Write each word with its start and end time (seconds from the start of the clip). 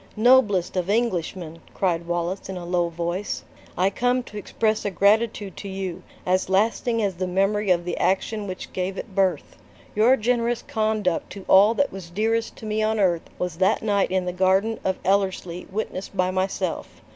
"Noblest 0.15 0.75
of 0.75 0.89
Englishmen!" 0.89 1.59
cried 1.75 2.07
Wallace, 2.07 2.49
in 2.49 2.57
a 2.57 2.65
low 2.65 2.89
voice, 2.89 3.43
"I 3.77 3.91
come 3.91 4.23
to 4.23 4.35
express 4.39 4.83
a 4.83 4.89
gratitude 4.89 5.55
to 5.57 5.67
you, 5.69 6.01
as 6.25 6.49
lasting 6.49 7.03
as 7.03 7.13
the 7.17 7.27
memory 7.27 7.69
of 7.69 7.85
the 7.85 7.95
action 7.97 8.47
which 8.47 8.73
gave 8.73 8.97
it 8.97 9.13
birth. 9.13 9.57
Your 9.93 10.17
generous 10.17 10.63
conduct 10.63 11.29
to 11.33 11.45
all 11.47 11.75
that 11.75 11.91
was 11.91 12.09
dearest 12.09 12.55
to 12.55 12.65
me 12.65 12.81
on 12.81 12.99
earth 12.99 13.29
was 13.37 13.57
that 13.57 13.83
night 13.83 14.09
in 14.09 14.25
the 14.25 14.33
garden 14.33 14.79
of 14.83 14.97
Ellerslie 15.05 15.67
witnessed 15.71 16.17
by 16.17 16.31
myself. 16.31 17.03